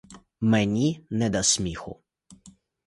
Мені 0.41 1.05
не 1.09 1.29
до 1.29 1.43
сміху. 1.43 2.01